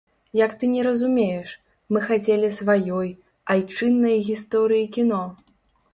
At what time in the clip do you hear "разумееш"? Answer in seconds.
0.87-1.49